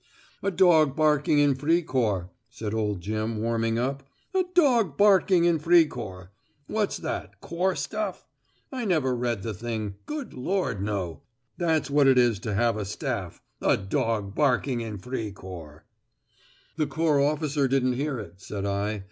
[0.41, 4.01] "A dog barking in Fricourt," said old Jim, warming up.
[4.33, 6.29] "'A dog barking in Fricourt.'
[6.65, 8.25] What's that Corps stuff?
[8.71, 11.21] I never read the thing; good Lord, no!
[11.57, 15.83] That's what it is to have a Staff 'A dog barking in Fricourt!'"
[16.77, 18.99] "The Corps officer didn't hear it," said I.